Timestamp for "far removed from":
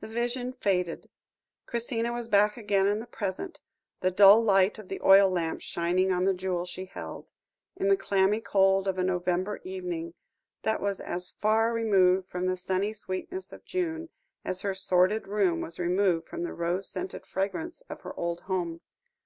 11.28-12.46